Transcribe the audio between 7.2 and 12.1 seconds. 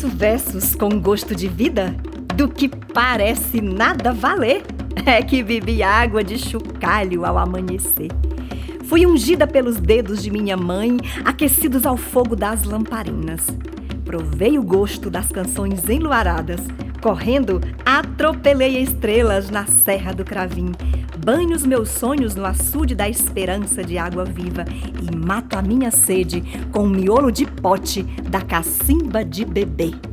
ao amanhecer. Fui ungida pelos dedos de minha mãe, aquecidos ao